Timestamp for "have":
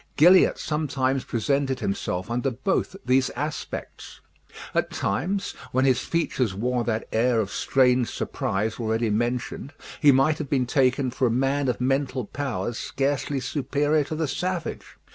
10.39-10.49